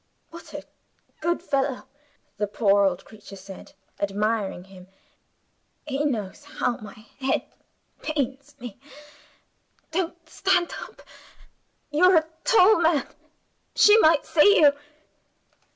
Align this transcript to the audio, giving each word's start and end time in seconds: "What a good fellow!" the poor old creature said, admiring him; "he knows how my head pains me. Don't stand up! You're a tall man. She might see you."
"What 0.31 0.51
a 0.55 0.63
good 1.19 1.43
fellow!" 1.43 1.85
the 2.37 2.47
poor 2.47 2.85
old 2.85 3.05
creature 3.05 3.35
said, 3.35 3.73
admiring 3.99 4.63
him; 4.63 4.87
"he 5.85 6.05
knows 6.05 6.43
how 6.43 6.77
my 6.77 7.05
head 7.19 7.43
pains 8.01 8.55
me. 8.59 8.79
Don't 9.91 10.27
stand 10.27 10.71
up! 10.81 11.03
You're 11.91 12.17
a 12.17 12.27
tall 12.43 12.79
man. 12.81 13.09
She 13.75 13.95
might 13.99 14.25
see 14.25 14.61
you." 14.61 14.73